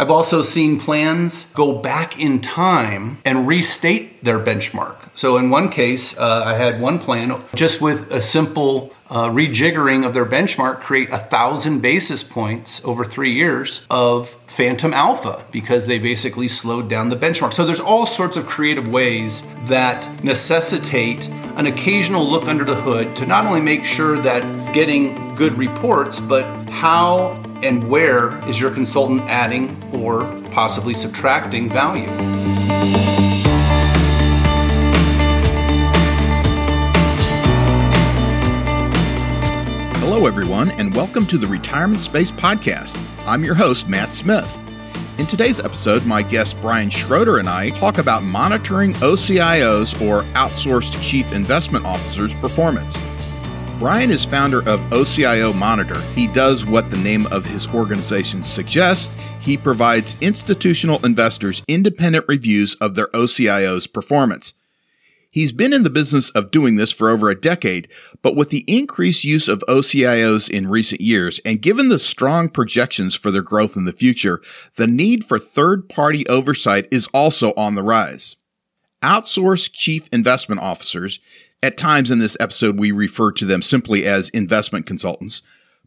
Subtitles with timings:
[0.00, 4.96] I've also seen plans go back in time and restate their benchmark.
[5.14, 10.06] So, in one case, uh, I had one plan just with a simple uh, rejiggering
[10.06, 15.86] of their benchmark create a thousand basis points over three years of phantom alpha because
[15.86, 17.52] they basically slowed down the benchmark.
[17.52, 23.14] So there's all sorts of creative ways that necessitate an occasional look under the hood
[23.16, 28.70] to not only make sure that getting good reports, but how and where is your
[28.70, 32.08] consultant adding or possibly subtracting value.
[39.98, 42.98] Hello, everyone, and welcome to the Retirement Space Podcast.
[43.26, 44.58] I'm your host, Matt Smith.
[45.18, 51.00] In today's episode, my guest Brian Schroeder and I talk about monitoring OCIOs or outsourced
[51.02, 52.98] chief investment officers' performance.
[53.80, 55.98] Brian is founder of OCIO Monitor.
[56.14, 59.10] He does what the name of his organization suggests.
[59.40, 64.52] He provides institutional investors independent reviews of their OCIO's performance.
[65.30, 67.88] He's been in the business of doing this for over a decade,
[68.20, 73.14] but with the increased use of OCIOs in recent years, and given the strong projections
[73.14, 74.42] for their growth in the future,
[74.76, 78.36] the need for third party oversight is also on the rise.
[79.00, 81.18] Outsourced chief investment officers,
[81.62, 85.42] at times in this episode we refer to them simply as investment consultants,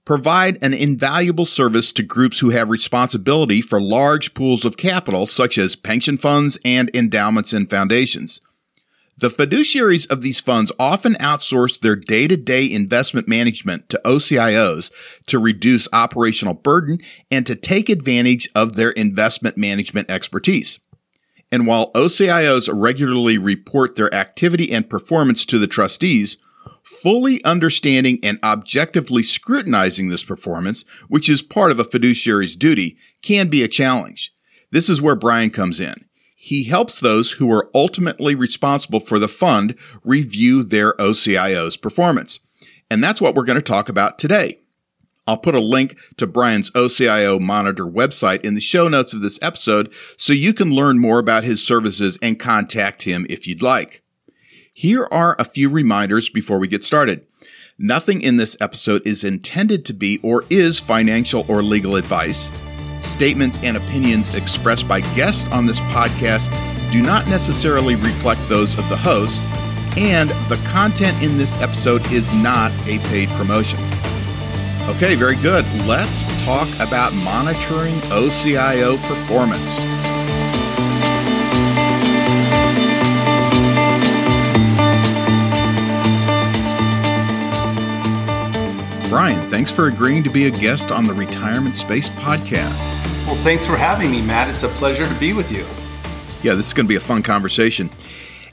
[0.06, 5.58] provide an invaluable service to groups who have responsibility for large pools of capital, such
[5.58, 8.42] as pension funds and endowments and foundations.
[9.18, 14.92] The fiduciaries of these funds often outsource their day to day investment management to OCIOs
[15.28, 17.00] to reduce operational burden
[17.30, 20.80] and to take advantage of their investment management expertise.
[21.54, 26.38] And while OCIOs regularly report their activity and performance to the trustees,
[26.82, 33.50] fully understanding and objectively scrutinizing this performance, which is part of a fiduciary's duty, can
[33.50, 34.34] be a challenge.
[34.72, 36.06] This is where Brian comes in
[36.44, 42.41] he helps those who are ultimately responsible for the fund review their OCIO's performance.
[42.91, 44.59] And that's what we're going to talk about today.
[45.25, 49.39] I'll put a link to Brian's OCIO Monitor website in the show notes of this
[49.41, 54.03] episode so you can learn more about his services and contact him if you'd like.
[54.73, 57.25] Here are a few reminders before we get started.
[57.78, 62.51] Nothing in this episode is intended to be or is financial or legal advice.
[63.01, 66.51] Statements and opinions expressed by guests on this podcast
[66.91, 69.41] do not necessarily reflect those of the host,
[69.97, 73.79] and the content in this episode is not a paid promotion.
[74.90, 75.66] Okay, very good.
[75.86, 79.76] Let's talk about monitoring OCIO performance.
[89.10, 92.78] Brian, thanks for agreeing to be a guest on the Retirement Space Podcast.
[93.26, 94.50] Well, thanks for having me, Matt.
[94.50, 95.66] It's a pleasure to be with you.
[96.42, 97.90] Yeah, this is going to be a fun conversation.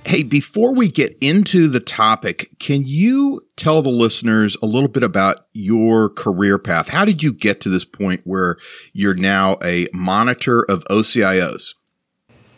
[0.05, 5.03] Hey, before we get into the topic, can you tell the listeners a little bit
[5.03, 6.89] about your career path?
[6.89, 8.57] How did you get to this point where
[8.93, 11.75] you're now a monitor of OCIOs?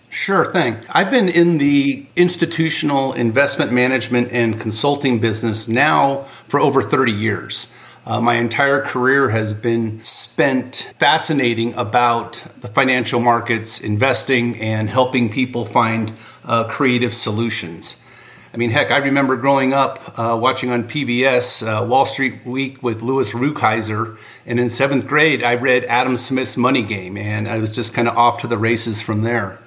[0.08, 0.76] Sure thing.
[0.91, 7.72] I've been in the institutional investment management and consulting business now for over 30 years.
[8.04, 15.30] Uh, my entire career has been spent fascinating about the financial markets, investing, and helping
[15.30, 16.12] people find
[16.44, 18.03] uh, creative solutions.
[18.54, 22.82] I mean, heck, I remember growing up uh, watching on PBS uh, Wall Street Week
[22.82, 27.58] with Louis Rukeyser, and in seventh grade, I read Adam Smith's Money Game, and I
[27.58, 29.58] was just kind of off to the races from there.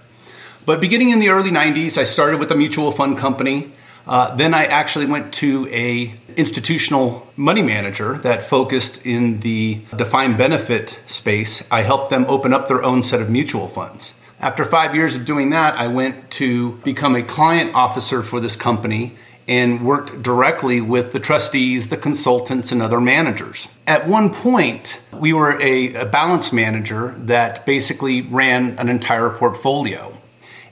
[0.68, 3.72] But beginning in the early 90s, I started with a mutual fund company.
[4.06, 10.38] Uh, then I actually went to a institutional money manager that focused in the defined
[10.38, 11.72] benefit space.
[11.72, 14.14] I helped them open up their own set of mutual funds.
[14.46, 18.56] After five years of doing that, I went to become a client officer for this
[18.56, 19.16] company
[19.48, 23.68] and worked directly with the trustees, the consultants, and other managers.
[23.88, 30.16] At one point, we were a, a balance manager that basically ran an entire portfolio.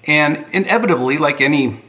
[0.06, 1.82] And inevitably, like any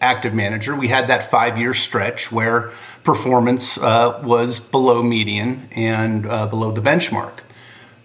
[0.00, 2.72] active manager, we had that five year stretch where
[3.04, 7.42] performance uh, was below median and uh, below the benchmark.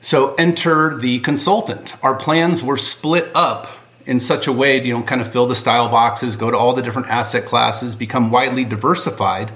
[0.03, 1.95] So enter the consultant.
[2.03, 3.69] Our plans were split up
[4.05, 6.57] in such a way to you know kind of fill the style boxes, go to
[6.57, 9.53] all the different asset classes, become widely diversified.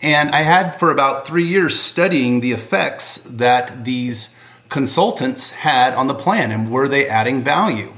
[0.00, 4.34] And I had for about three years studying the effects that these
[4.70, 7.92] consultants had on the plan and were they adding value.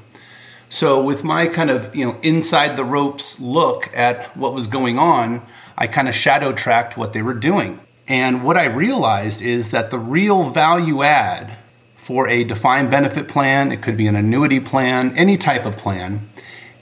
[0.69, 4.99] So with my kind of, you know, inside the ropes look at what was going
[4.99, 5.41] on,
[5.79, 7.79] I kind of shadow tracked what they were doing.
[8.09, 11.59] And what I realized is that the real value add
[12.07, 16.21] for a defined benefit plan, it could be an annuity plan, any type of plan,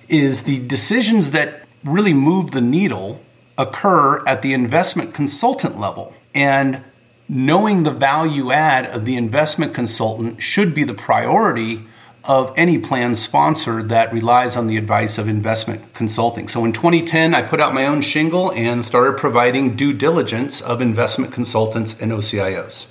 [0.07, 3.23] is the decisions that really move the needle
[3.57, 6.15] occur at the investment consultant level.
[6.35, 6.85] And
[7.27, 11.87] knowing the value add of the investment consultant should be the priority
[12.25, 16.49] of any plan sponsor that relies on the advice of investment consulting.
[16.49, 20.83] So in 2010, I put out my own shingle and started providing due diligence of
[20.83, 22.89] investment consultants and OCIOs.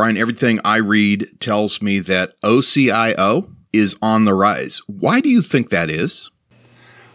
[0.00, 4.80] Brian, everything I read tells me that OCIO is on the rise.
[4.86, 6.30] Why do you think that is?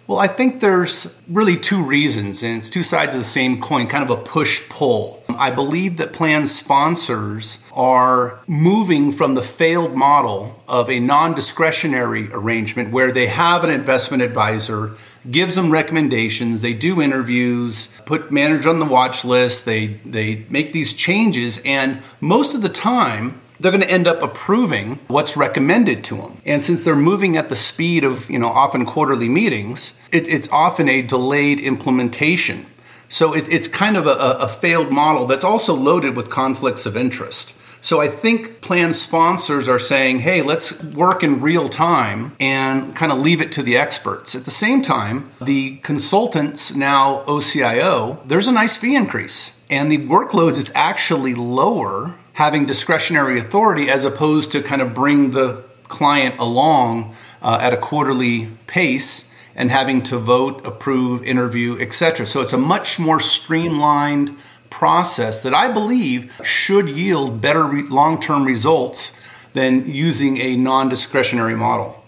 [0.05, 3.87] Well, I think there's really two reasons, and it's two sides of the same coin,
[3.87, 5.23] kind of a push pull.
[5.29, 12.29] I believe that plan sponsors are moving from the failed model of a non discretionary
[12.31, 14.91] arrangement where they have an investment advisor,
[15.29, 20.73] gives them recommendations, they do interviews, put manager on the watch list, they, they make
[20.73, 26.03] these changes, and most of the time, they're going to end up approving what's recommended
[26.03, 26.41] to them.
[26.45, 30.49] And since they're moving at the speed of, you know, often quarterly meetings, it, it's
[30.51, 32.65] often a delayed implementation.
[33.07, 36.97] So it, it's kind of a, a failed model that's also loaded with conflicts of
[36.97, 37.57] interest.
[37.85, 43.11] So I think plan sponsors are saying, hey, let's work in real time and kind
[43.11, 44.33] of leave it to the experts.
[44.33, 49.63] At the same time, the consultants, now OCIO, there's a nice fee increase.
[49.69, 55.29] And the workload is actually lower having discretionary authority as opposed to kind of bring
[55.29, 62.25] the client along uh, at a quarterly pace and having to vote, approve, interview, etc.
[62.25, 64.35] So it's a much more streamlined
[64.77, 69.19] process that I believe should yield better re- long-term results
[69.53, 72.05] than using a non-discretionary model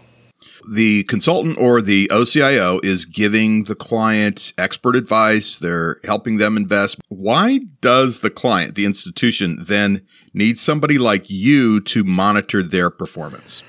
[0.69, 6.99] the consultant or the OCIO is giving the client expert advice, they're helping them invest.
[7.07, 13.63] Why does the client, the institution, then need somebody like you to monitor their performance?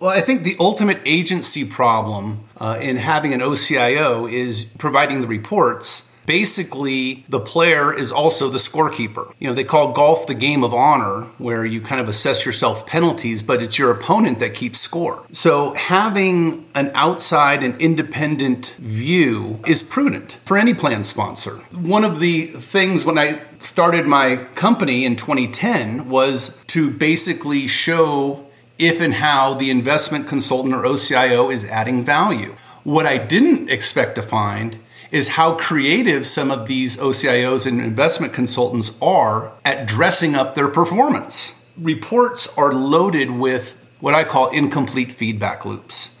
[0.00, 5.26] Well, I think the ultimate agency problem uh, in having an OCIO is providing the
[5.26, 9.34] reports basically the player is also the scorekeeper.
[9.40, 12.86] You know, they call golf the game of honor, where you kind of assess yourself
[12.86, 15.26] penalties, but it's your opponent that keeps score.
[15.32, 21.56] So having an outside and independent view is prudent for any plan sponsor.
[21.72, 28.46] One of the things when I started my company in 2010 was to basically show
[28.78, 32.54] if and how the investment consultant or OCIO is adding value.
[32.84, 34.78] What I didn't expect to find
[35.10, 40.68] is how creative some of these OCIOs and investment consultants are at dressing up their
[40.68, 41.64] performance.
[41.76, 46.16] Reports are loaded with what I call incomplete feedback loops.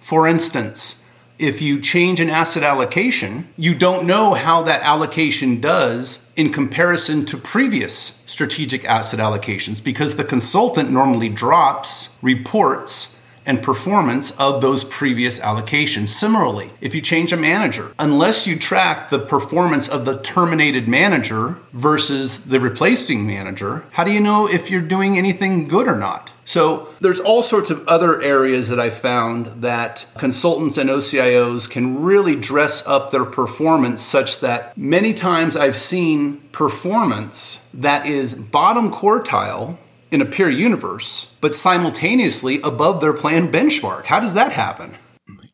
[0.00, 1.02] For instance,
[1.38, 7.26] if you change an asset allocation, you don't know how that allocation does in comparison
[7.26, 13.13] to previous strategic asset allocations because the consultant normally drops reports
[13.46, 16.08] and performance of those previous allocations.
[16.08, 21.58] Similarly, if you change a manager, unless you track the performance of the terminated manager
[21.72, 26.32] versus the replacing manager, how do you know if you're doing anything good or not?
[26.44, 32.02] So there's all sorts of other areas that I found that consultants and OCIOs can
[32.02, 38.90] really dress up their performance such that many times I've seen performance that is bottom
[38.90, 39.78] quartile
[40.14, 44.06] in a peer universe, but simultaneously above their planned benchmark.
[44.06, 44.96] How does that happen?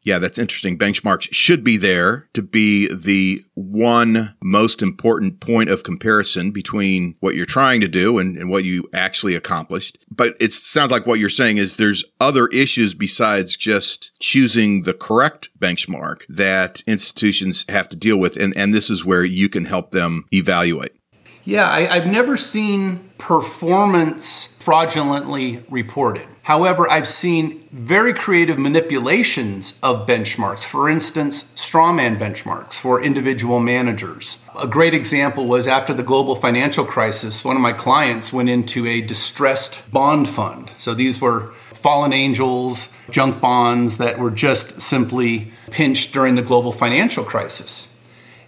[0.03, 0.79] Yeah, that's interesting.
[0.79, 7.35] Benchmarks should be there to be the one most important point of comparison between what
[7.35, 9.99] you're trying to do and, and, what you actually accomplished.
[10.11, 14.95] But it sounds like what you're saying is there's other issues besides just choosing the
[14.95, 18.37] correct benchmark that institutions have to deal with.
[18.39, 20.93] And, and this is where you can help them evaluate.
[21.51, 26.29] Yeah, I, have never seen performance fraudulently reported.
[26.43, 30.65] However, I've seen very creative manipulations of benchmarks.
[30.65, 34.41] For instance, strawman benchmarks for individual managers.
[34.63, 38.87] A great example was after the global financial crisis, one of my clients went into
[38.87, 40.71] a distressed bond fund.
[40.79, 46.71] So these were fallen angels, junk bonds that were just simply pinched during the global
[46.71, 47.93] financial crisis.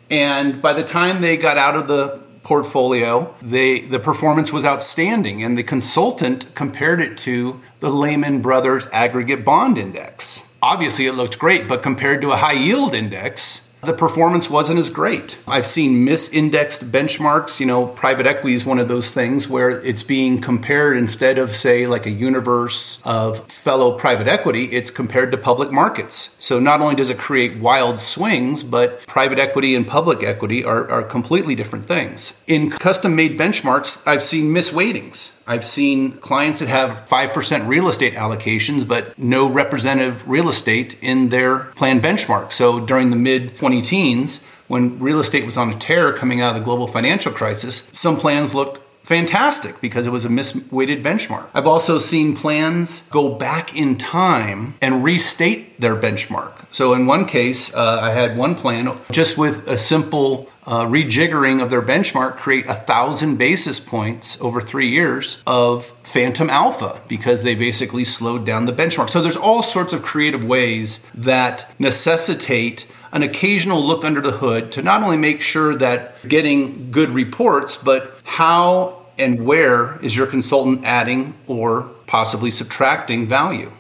[0.09, 5.43] And by the time they got out of the portfolio, they, the performance was outstanding,
[5.43, 10.53] and the consultant compared it to the Lehman Brothers Aggregate Bond Index.
[10.63, 14.91] Obviously, it looked great, but compared to a high yield index, the performance wasn't as
[14.91, 15.39] great.
[15.47, 17.59] I've seen misindexed benchmarks.
[17.59, 21.57] You know, private equity is one of those things where it's being compared instead of,
[21.57, 26.37] say, like a universe of fellow private equity, it's compared to public markets.
[26.39, 30.89] So not only does it create wild swings, but private equity and public equity are,
[30.89, 32.41] are completely different things.
[32.47, 35.33] In custom made benchmarks, I've seen misweightings.
[35.47, 41.31] I've seen clients that have 5% real estate allocations, but no representative real estate in
[41.31, 42.53] their plan benchmark.
[42.53, 46.55] So during the mid 20 teens, when real estate was on a tear coming out
[46.55, 51.51] of the global financial crisis, some plans looked fantastic because it was a misweighted benchmark.
[51.55, 56.53] I've also seen plans go back in time and restate their benchmark.
[56.71, 61.63] So in one case, uh, I had one plan just with a simple uh, rejiggering
[61.63, 67.43] of their benchmark create a thousand basis points over three years of phantom alpha because
[67.43, 69.11] they basically slowed down the benchmark.
[69.11, 74.73] So there's all sorts of creative ways that necessitate an occasional look under the hood
[74.73, 80.27] to not only make sure that getting good reports, but how and where is your
[80.27, 83.71] consultant adding or possibly subtracting value?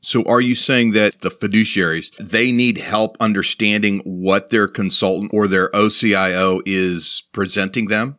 [0.00, 5.48] So are you saying that the fiduciaries, they need help understanding what their consultant or
[5.48, 8.16] their OCIO is presenting them?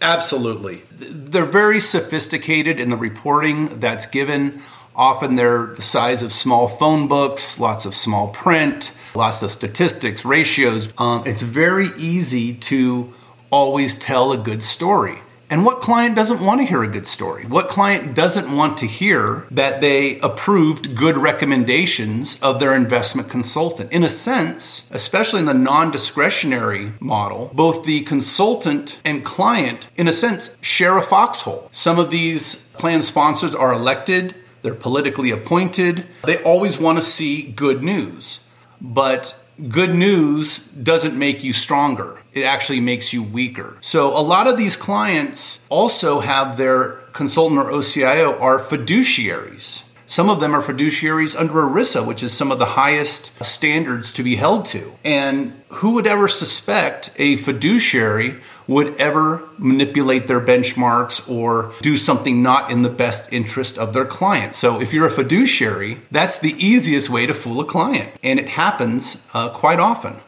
[0.00, 0.82] Absolutely.
[0.90, 4.62] They're very sophisticated in the reporting that's given.
[4.94, 10.24] Often they're the size of small phone books, lots of small print, lots of statistics,
[10.24, 10.92] ratios.
[10.98, 13.12] Um, it's very easy to
[13.50, 15.18] always tell a good story.
[15.50, 17.46] And what client doesn't want to hear a good story?
[17.46, 23.90] What client doesn't want to hear that they approved good recommendations of their investment consultant?
[23.90, 30.06] In a sense, especially in the non discretionary model, both the consultant and client, in
[30.06, 31.68] a sense, share a foxhole.
[31.72, 37.50] Some of these plan sponsors are elected, they're politically appointed, they always want to see
[37.52, 38.44] good news.
[38.80, 42.20] But good news doesn't make you stronger.
[42.32, 43.78] It actually makes you weaker.
[43.80, 49.87] So a lot of these clients also have their consultant or OCIO are fiduciaries.
[50.08, 54.22] Some of them are fiduciaries under ERISA, which is some of the highest standards to
[54.22, 54.94] be held to.
[55.04, 62.42] And who would ever suspect a fiduciary would ever manipulate their benchmarks or do something
[62.42, 64.54] not in the best interest of their client?
[64.54, 68.10] So, if you're a fiduciary, that's the easiest way to fool a client.
[68.22, 70.20] And it happens uh, quite often.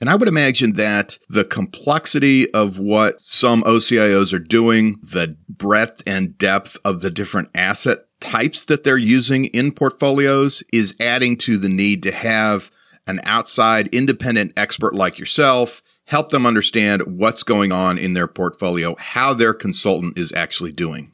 [0.00, 6.02] And I would imagine that the complexity of what some OCIOs are doing, the breadth
[6.04, 11.58] and depth of the different asset types that they're using in portfolios is adding to
[11.58, 12.70] the need to have
[13.06, 18.94] an outside independent expert like yourself help them understand what's going on in their portfolio,
[18.96, 21.12] how their consultant is actually doing.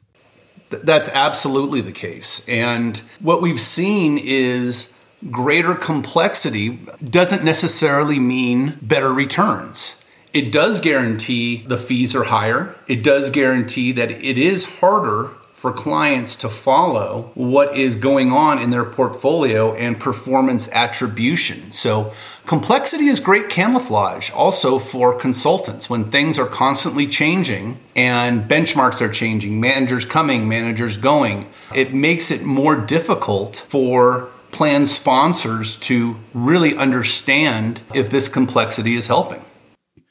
[0.69, 2.47] That's absolutely the case.
[2.47, 4.93] And what we've seen is
[5.29, 10.01] greater complexity doesn't necessarily mean better returns.
[10.33, 12.75] It does guarantee the fees are higher.
[12.87, 18.59] It does guarantee that it is harder for clients to follow what is going on
[18.59, 21.71] in their portfolio and performance attribution.
[21.71, 22.11] So,
[22.47, 29.11] complexity is great camouflage also for consultants when things are constantly changing and benchmarks are
[29.11, 31.45] changing, managers coming, managers going.
[31.75, 39.05] It makes it more difficult for plan sponsors to really understand if this complexity is
[39.05, 39.45] helping.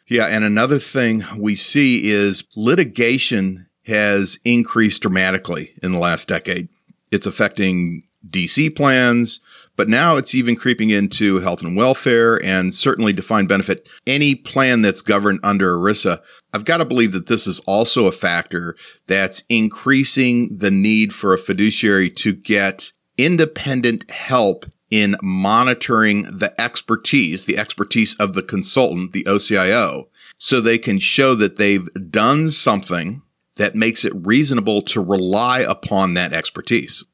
[0.07, 6.69] Yeah, and another thing we see is litigation has increased dramatically in the last decade.
[7.11, 9.41] It's affecting DC plans,
[9.77, 13.89] but now it's even creeping into health and welfare and certainly defined benefit.
[14.07, 16.21] Any plan that's governed under ERISA,
[16.53, 21.33] I've got to believe that this is also a factor that's increasing the need for
[21.33, 29.13] a fiduciary to get independent help in monitoring the expertise, the expertise of the consultant,
[29.13, 33.23] the OCIO, so they can show that they've done something
[33.61, 37.05] that makes it reasonable to rely upon that expertise.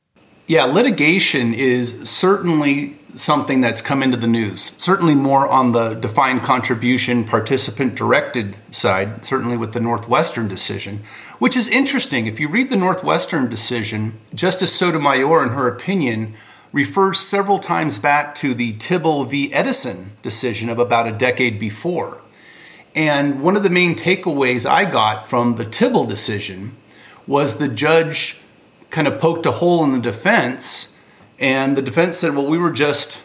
[0.47, 4.77] Yeah, litigation is certainly something that's come into the news.
[4.79, 11.03] Certainly more on the defined contribution participant directed side, certainly with the Northwestern decision,
[11.41, 12.29] which is interesting.
[12.29, 16.35] If you read the Northwestern decision, Justice Sotomayor, in her opinion,
[16.71, 19.53] refers several times back to the Tibble v.
[19.53, 22.23] Edison decision of about a decade before.
[22.97, 26.75] And one of the main takeaways I got from the Tibble decision
[27.27, 28.41] was the judge
[28.89, 30.97] kind of poked a hole in the defense,
[31.39, 33.23] and the defense said, Well, we were just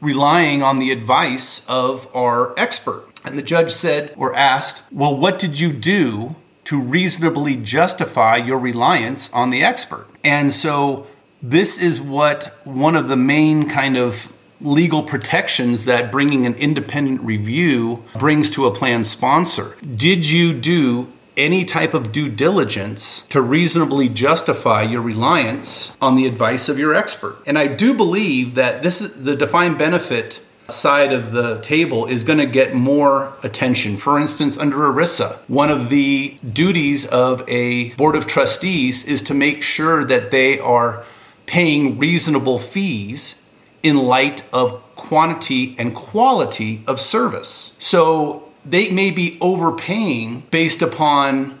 [0.00, 3.06] relying on the advice of our expert.
[3.24, 8.58] And the judge said, or asked, Well, what did you do to reasonably justify your
[8.58, 10.08] reliance on the expert?
[10.24, 11.06] And so,
[11.40, 14.32] this is what one of the main kind of
[14.64, 19.76] legal protections that bringing an independent review brings to a plan sponsor.
[19.96, 26.26] Did you do any type of due diligence to reasonably justify your reliance on the
[26.26, 27.38] advice of your expert?
[27.46, 32.24] And I do believe that this is the defined benefit side of the table is
[32.24, 33.96] going to get more attention.
[33.96, 39.34] For instance, under ERISA, one of the duties of a board of trustees is to
[39.34, 41.04] make sure that they are
[41.46, 43.41] paying reasonable fees
[43.82, 47.76] in light of quantity and quality of service.
[47.78, 51.58] So they may be overpaying based upon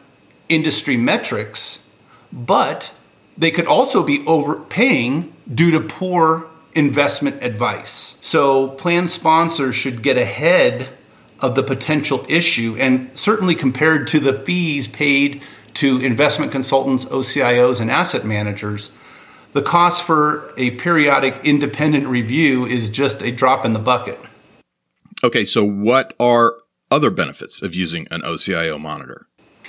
[0.48, 1.88] industry metrics,
[2.32, 2.94] but
[3.36, 8.18] they could also be overpaying due to poor investment advice.
[8.22, 10.88] So plan sponsors should get ahead
[11.40, 15.42] of the potential issue and certainly compared to the fees paid
[15.74, 18.92] to investment consultants, OCIOs, and asset managers,
[19.52, 24.18] the cost for a periodic independent review is just a drop in the bucket.
[25.24, 26.56] Okay, so what are
[26.90, 29.26] other benefits of using an OCIO monitor?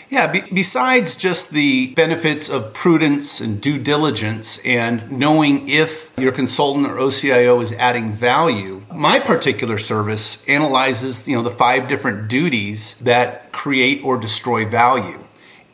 [0.09, 6.31] Yeah, be- besides just the benefits of prudence and due diligence and knowing if your
[6.31, 12.27] consultant or OCIO is adding value, my particular service analyzes, you know, the five different
[12.29, 15.23] duties that create or destroy value.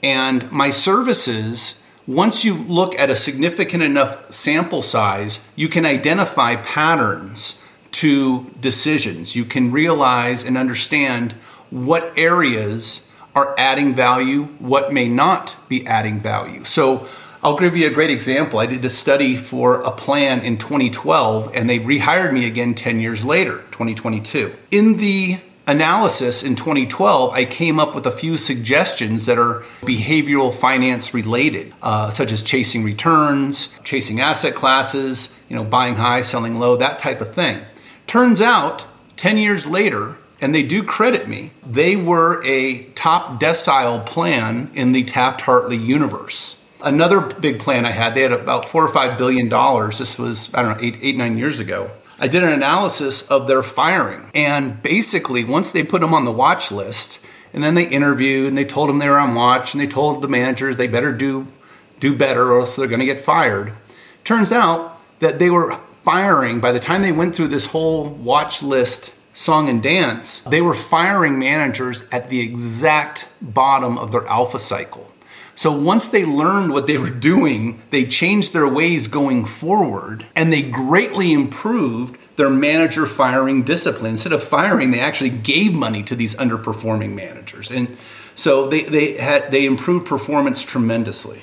[0.02, 1.79] And my services
[2.10, 9.36] once you look at a significant enough sample size, you can identify patterns to decisions.
[9.36, 11.34] You can realize and understand
[11.70, 16.64] what areas are adding value, what may not be adding value.
[16.64, 17.08] So
[17.44, 18.58] I'll give you a great example.
[18.58, 23.00] I did a study for a plan in 2012 and they rehired me again 10
[23.00, 24.52] years later, 2022.
[24.72, 25.38] In the
[25.70, 31.74] analysis in 2012, I came up with a few suggestions that are behavioral finance related,
[31.82, 37.00] uh, such as chasing returns, chasing asset classes, you know, buying high, selling low, that
[37.00, 37.62] type of thing.
[38.08, 38.86] Turns out,
[39.18, 44.92] 10 years later, and they do credit me, they were a top decile plan in
[44.92, 46.66] the Taft Hartley universe.
[46.82, 49.98] Another big plan I had, they had about four or five billion dollars.
[49.98, 51.92] This was, I don't know, eight, eight, nine years ago.
[52.20, 54.30] I did an analysis of their firing.
[54.36, 57.20] And basically, once they put them on the watch list,
[57.54, 60.22] and then they interviewed and they told them they were on watch and they told
[60.22, 61.48] the managers they better do
[62.00, 63.74] do better or else they're going to get fired.
[64.24, 68.64] Turns out that they were firing by the time they went through this whole watch
[68.64, 74.60] list song and dance, they were firing managers at the exact bottom of their alpha
[74.60, 75.12] cycle.
[75.60, 80.54] So once they learned what they were doing, they changed their ways going forward and
[80.54, 84.12] they greatly improved their manager firing discipline.
[84.12, 87.72] Instead of firing, they actually gave money to these underperforming managers.
[87.72, 87.98] And
[88.36, 91.42] so they, they had they improved performance tremendously.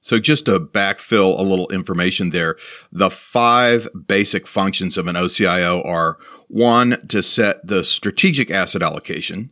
[0.00, 2.54] So just to backfill a little information there,
[2.92, 9.50] the five basic functions of an OCIO are one, to set the strategic asset allocation.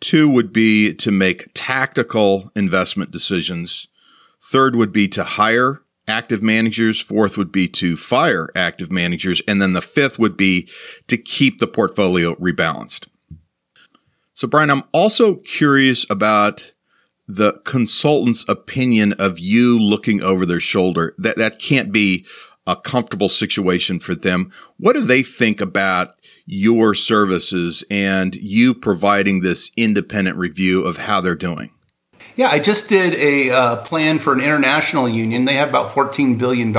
[0.00, 3.88] Two would be to make tactical investment decisions.
[4.40, 7.00] Third would be to hire active managers.
[7.00, 9.40] Fourth would be to fire active managers.
[9.48, 10.68] And then the fifth would be
[11.08, 13.06] to keep the portfolio rebalanced.
[14.34, 16.72] So, Brian, I'm also curious about
[17.26, 21.14] the consultant's opinion of you looking over their shoulder.
[21.16, 22.26] That, that can't be
[22.66, 24.52] a comfortable situation for them.
[24.76, 26.14] What do they think about
[26.46, 31.70] your services and you providing this independent review of how they're doing?
[32.36, 35.44] Yeah, I just did a uh, plan for an international union.
[35.44, 36.76] They had about $14 billion.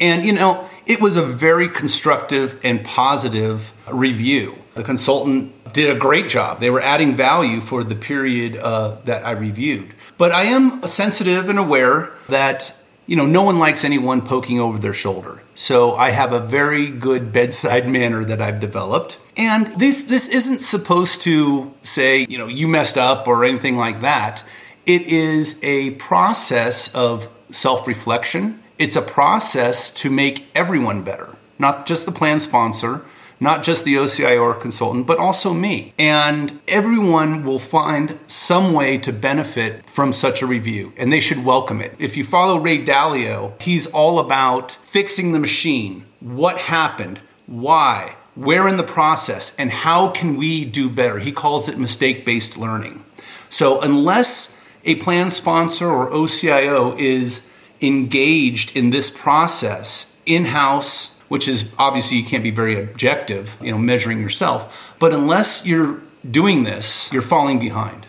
[0.00, 4.56] And, you know, it was a very constructive and positive review.
[4.74, 6.60] The consultant did a great job.
[6.60, 9.92] They were adding value for the period uh, that I reviewed.
[10.16, 12.74] But I am sensitive and aware that
[13.08, 15.42] you know, no one likes anyone poking over their shoulder.
[15.54, 19.18] So I have a very good bedside manner that I've developed.
[19.36, 24.02] And this this isn't supposed to say, you know, you messed up or anything like
[24.02, 24.44] that.
[24.84, 28.62] It is a process of self-reflection.
[28.78, 33.04] It's a process to make everyone better, not just the plan sponsor,
[33.40, 35.92] not just the OCI or consultant, but also me.
[35.98, 41.44] And everyone will find some way to benefit from such a review, and they should
[41.44, 41.94] welcome it.
[41.98, 46.04] If you follow Ray Dalio, he's all about fixing the machine.
[46.20, 47.20] What happened?
[47.46, 48.16] Why?
[48.34, 49.58] Where in the process?
[49.58, 51.18] And how can we do better?
[51.18, 53.04] He calls it mistake based learning.
[53.50, 61.48] So, unless a plan sponsor or OCIO is engaged in this process in house which
[61.48, 64.96] is obviously you can't be very objective, you know, measuring yourself.
[64.98, 68.06] But unless you're doing this, you're falling behind.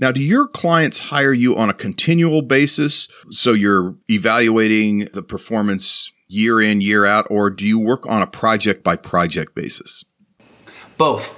[0.00, 3.08] Now, do your clients hire you on a continual basis?
[3.30, 8.26] So you're evaluating the performance year in, year out, or do you work on a
[8.26, 10.04] project by project basis?
[10.96, 11.34] Both.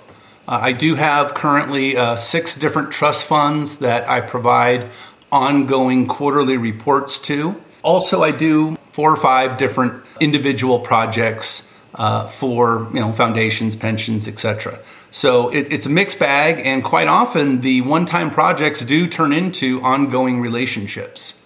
[0.47, 4.91] Uh, I do have currently uh, six different trust funds that I provide
[5.33, 7.59] ongoing quarterly reports to.
[7.83, 14.29] Also, I do four or five different individual projects uh, for you know foundations, pensions,
[14.29, 14.79] etc.
[15.11, 19.83] So it, it's a mixed bag, and quite often the one-time projects do turn into
[19.83, 21.37] ongoing relationships.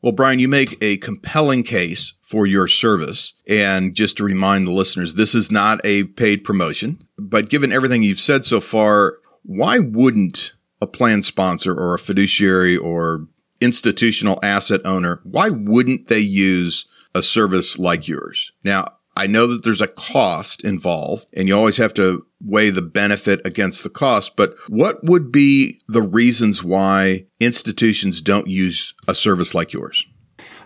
[0.00, 3.32] Well, Brian, you make a compelling case for your service.
[3.48, 8.02] And just to remind the listeners, this is not a paid promotion, but given everything
[8.02, 13.26] you've said so far, why wouldn't a plan sponsor or a fiduciary or
[13.60, 18.52] institutional asset owner, why wouldn't they use a service like yours?
[18.64, 22.82] Now, I know that there's a cost involved and you always have to weigh the
[22.82, 29.14] benefit against the cost, but what would be the reasons why institutions don't use a
[29.14, 30.06] service like yours?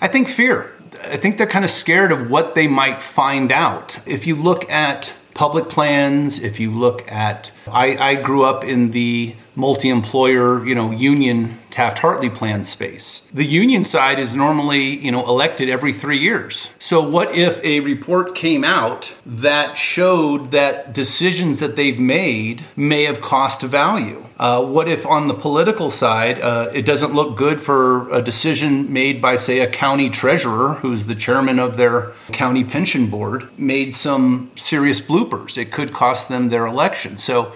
[0.03, 0.71] I think fear.
[1.05, 3.99] I think they're kind of scared of what they might find out.
[4.07, 8.91] If you look at public plans, if you look at, I, I grew up in
[8.91, 13.31] the multi-employer, you know, union Taft-Hartley plan space.
[13.33, 16.75] The union side is normally, you know, elected every 3 years.
[16.79, 23.05] So what if a report came out that showed that decisions that they've made may
[23.05, 24.23] have cost value?
[24.39, 28.93] Uh, what if on the political side, uh, it doesn't look good for a decision
[28.93, 33.95] made by, say, a county treasurer who's the chairman of their county pension board, made
[33.95, 35.57] some serious bloopers?
[35.57, 37.17] It could cost them their election.
[37.19, 37.53] So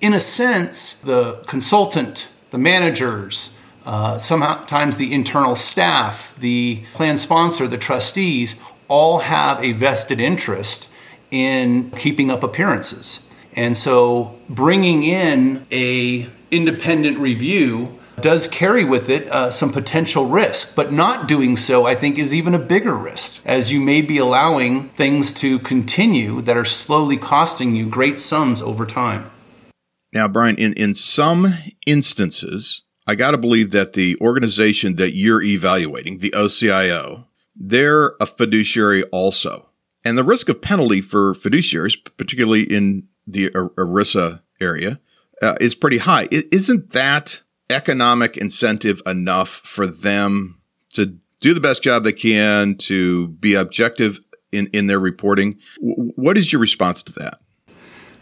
[0.00, 7.66] in a sense, the consultant, the managers, uh, sometimes the internal staff, the plan sponsor,
[7.66, 10.88] the trustees, all have a vested interest
[11.30, 13.28] in keeping up appearances.
[13.56, 20.74] And so bringing in a independent review does carry with it uh, some potential risk,
[20.74, 24.18] but not doing so, I think, is even a bigger risk, as you may be
[24.18, 29.30] allowing things to continue that are slowly costing you great sums over time.
[30.12, 31.54] Now, Brian, in, in some
[31.86, 38.26] instances, I got to believe that the organization that you're evaluating, the OCIO, they're a
[38.26, 39.68] fiduciary also.
[40.04, 45.00] And the risk of penalty for fiduciaries, particularly in the ERISA area,
[45.42, 46.28] uh, is pretty high.
[46.30, 50.60] Isn't that economic incentive enough for them
[50.94, 54.20] to do the best job they can, to be objective
[54.52, 55.58] in, in their reporting?
[55.80, 57.40] What is your response to that?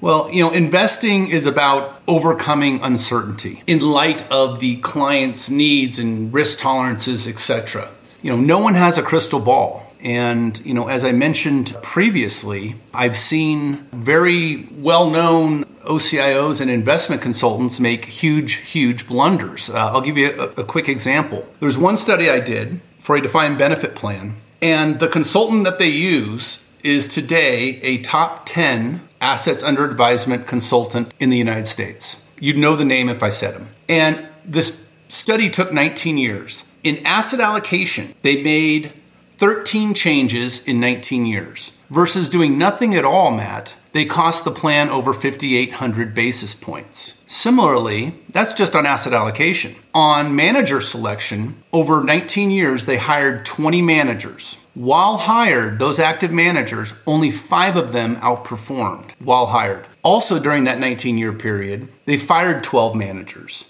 [0.06, 6.32] Well, you know, investing is about overcoming uncertainty in light of the client's needs and
[6.32, 7.88] risk tolerances, etc.
[8.22, 9.84] You know, no one has a crystal ball.
[10.00, 17.20] And, you know, as I mentioned previously, I've seen very well known OCIOs and investment
[17.20, 19.68] consultants make huge, huge blunders.
[19.68, 21.48] Uh, I'll give you a, a quick example.
[21.58, 25.88] There's one study I did for a defined benefit plan, and the consultant that they
[25.88, 32.22] use is today a top 10 assets under advisement consultant in the United States.
[32.38, 33.68] You'd know the name if I said him.
[33.88, 36.70] And this study took 19 years.
[36.82, 38.92] In asset allocation, they made
[39.38, 41.76] 13 changes in 19 years.
[41.90, 47.22] Versus doing nothing at all, Matt, they cost the plan over 5,800 basis points.
[47.26, 49.74] Similarly, that's just on asset allocation.
[49.94, 54.58] On manager selection, over 19 years, they hired 20 managers.
[54.74, 59.86] While hired, those active managers, only five of them outperformed while hired.
[60.02, 63.64] Also, during that 19 year period, they fired 12 managers.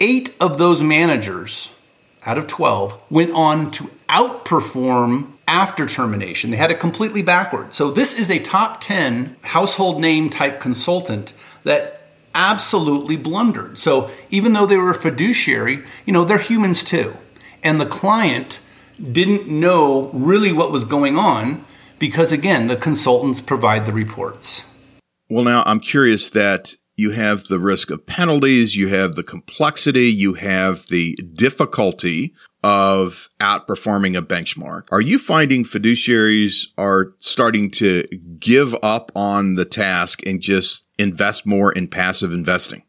[0.00, 1.74] Eight of those managers
[2.24, 6.52] out of 12 went on to outperform after termination.
[6.52, 7.74] They had it completely backward.
[7.74, 11.34] So, this is a top 10 household name type consultant
[11.64, 12.02] that
[12.34, 13.76] absolutely blundered.
[13.76, 17.16] So, even though they were a fiduciary, you know, they're humans too.
[17.64, 18.60] And the client
[19.02, 21.64] didn't know really what was going on
[21.98, 24.68] because, again, the consultants provide the reports.
[25.28, 30.06] Well, now I'm curious that you have the risk of penalties, you have the complexity,
[30.06, 34.84] you have the difficulty of outperforming a benchmark.
[34.90, 38.04] Are you finding fiduciaries are starting to
[38.38, 42.82] give up on the task and just invest more in passive investing?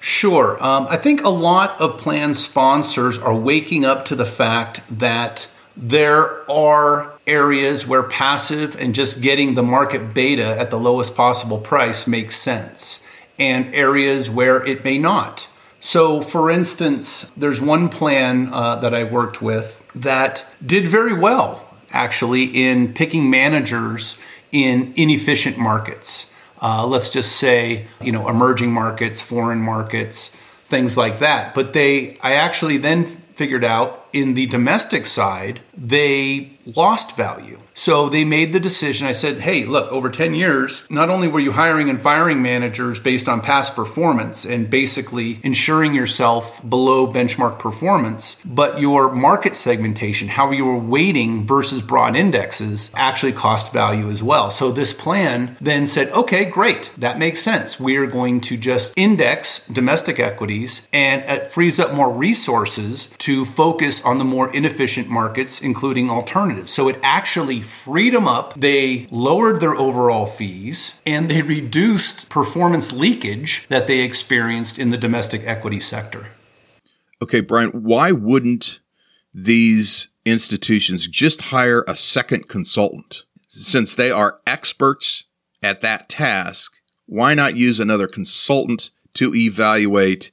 [0.00, 0.62] Sure.
[0.62, 5.48] Um, I think a lot of plan sponsors are waking up to the fact that
[5.76, 11.58] there are areas where passive and just getting the market beta at the lowest possible
[11.58, 13.06] price makes sense,
[13.38, 15.48] and areas where it may not.
[15.88, 21.64] So, for instance, there's one plan uh, that I worked with that did very well
[21.90, 24.18] actually in picking managers
[24.52, 31.18] in inefficient markets uh, let's just say, you know, emerging markets, foreign markets, things like
[31.20, 31.54] that.
[31.54, 37.60] But they, I actually then figured out in the domestic side, they lost value.
[37.78, 39.06] So they made the decision.
[39.06, 42.98] I said, hey, look, over 10 years, not only were you hiring and firing managers
[42.98, 50.26] based on past performance and basically ensuring yourself below benchmark performance, but your market segmentation,
[50.26, 54.50] how you were weighting versus broad indexes, actually cost value as well.
[54.50, 57.78] So this plan then said, okay, great, that makes sense.
[57.78, 63.44] We are going to just index domestic equities and it frees up more resources to
[63.44, 66.72] focus on the more inefficient markets, including alternatives.
[66.72, 72.92] So it actually freed them up, they lowered their overall fees, and they reduced performance
[72.92, 76.32] leakage that they experienced in the domestic equity sector.
[77.20, 78.80] Okay, Brian, why wouldn't
[79.34, 83.24] these institutions just hire a second consultant?
[83.48, 85.24] Since they are experts
[85.62, 86.74] at that task,
[87.06, 90.30] why not use another consultant to evaluate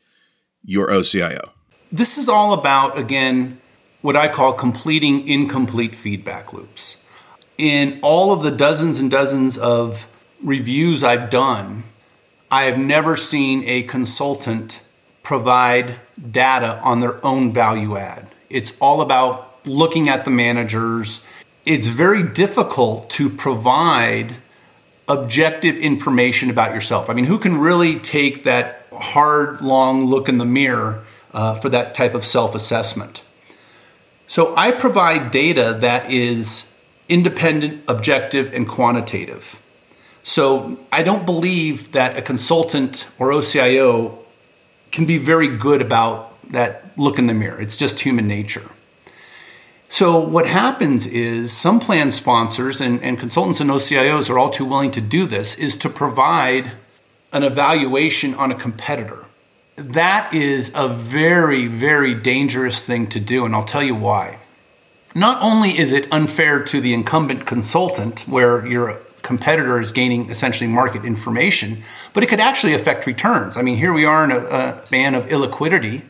[0.63, 1.51] your OCIO?
[1.91, 3.59] This is all about, again,
[4.01, 6.97] what I call completing incomplete feedback loops
[7.57, 10.07] in all of the dozens and dozens of
[10.43, 11.83] reviews I've done,
[12.51, 14.81] I have never seen a consultant
[15.23, 15.99] provide
[16.31, 18.27] data on their own value add.
[18.49, 21.25] It's all about looking at the managers.
[21.65, 24.35] It's very difficult to provide
[25.07, 27.09] objective information about yourself.
[27.09, 31.69] I mean, who can really take that hard, long look in the mirror uh, for
[31.69, 33.23] that type of self assessment?
[34.27, 36.74] So I provide data that is
[37.09, 39.61] independent, objective, and quantitative.
[40.23, 44.17] So I don't believe that a consultant or OCIO
[44.91, 47.59] can be very good about that look in the mirror.
[47.59, 48.69] It's just human nature.
[49.89, 54.65] So what happens is some plan sponsors and, and consultants and OCIOs are all too
[54.65, 56.71] willing to do this is to provide
[57.31, 59.25] an evaluation on a competitor.
[59.75, 64.39] That is a very, very dangerous thing to do, and I'll tell you why.
[65.15, 70.69] Not only is it unfair to the incumbent consultant, where your competitor is gaining essentially
[70.69, 71.81] market information,
[72.13, 73.55] but it could actually affect returns.
[73.55, 76.03] I mean, here we are in a, a span of illiquidity,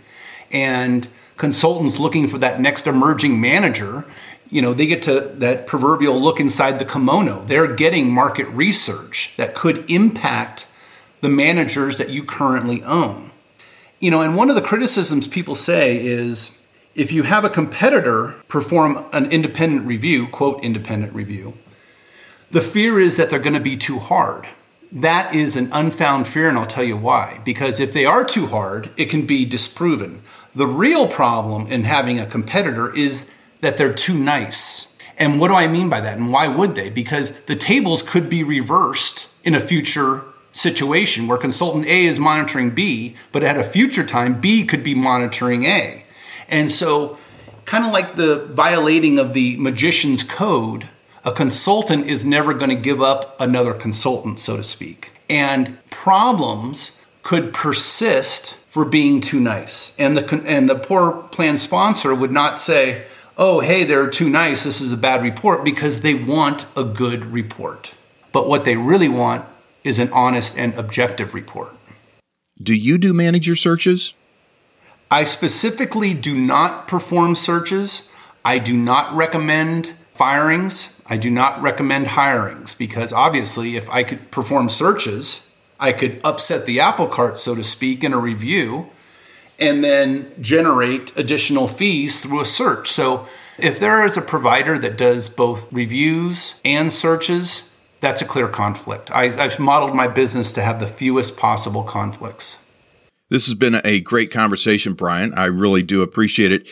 [0.51, 4.05] and consultants looking for that next emerging manager
[4.49, 9.33] you know they get to that proverbial look inside the kimono they're getting market research
[9.37, 10.67] that could impact
[11.21, 13.31] the managers that you currently own
[13.99, 16.64] you know and one of the criticisms people say is
[16.95, 21.53] if you have a competitor perform an independent review, quote, independent review,
[22.51, 24.47] the fear is that they're going to be too hard.
[24.91, 27.41] That is an unfound fear, and I'll tell you why.
[27.43, 30.21] Because if they are too hard, it can be disproven.
[30.53, 33.29] The real problem in having a competitor is
[33.59, 34.97] that they're too nice.
[35.17, 36.17] And what do I mean by that?
[36.17, 36.89] And why would they?
[36.89, 42.69] Because the tables could be reversed in a future situation where consultant A is monitoring
[42.69, 46.04] B, but at a future time, B could be monitoring A.
[46.49, 47.17] And so,
[47.65, 50.89] kind of like the violating of the magician's code,
[51.23, 55.13] a consultant is never going to give up another consultant, so to speak.
[55.29, 59.97] And problems could persist for being too nice.
[59.97, 63.05] And the, and the poor plan sponsor would not say,
[63.37, 67.25] oh, hey, they're too nice, this is a bad report, because they want a good
[67.25, 67.93] report.
[68.31, 69.45] But what they really want
[69.83, 71.75] is an honest and objective report.
[72.61, 74.13] Do you do manager searches?
[75.15, 78.11] I specifically do not perform searches.
[78.43, 81.01] I do not recommend firings.
[81.05, 85.49] I do not recommend hirings because obviously, if I could perform searches,
[85.79, 88.89] I could upset the apple cart, so to speak, in a review
[89.57, 92.91] and then generate additional fees through a search.
[92.91, 93.25] So,
[93.57, 99.11] if there is a provider that does both reviews and searches, that's a clear conflict.
[99.11, 102.59] I, have modeled my business to have the fewest possible conflicts.
[103.29, 105.33] This has been a great conversation, Brian.
[105.33, 106.67] I really do appreciate it.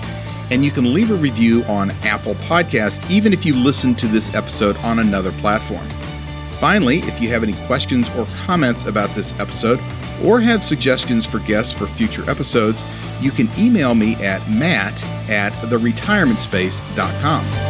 [0.51, 4.35] And you can leave a review on Apple Podcasts even if you listen to this
[4.35, 5.89] episode on another platform.
[6.59, 9.81] Finally, if you have any questions or comments about this episode
[10.23, 12.83] or have suggestions for guests for future episodes,
[13.21, 17.70] you can email me at matt at theretirementspace.com.